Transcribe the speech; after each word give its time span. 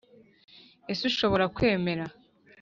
Ese 0.91 1.03
ushobora 1.11 1.45
kwemera 1.55 2.05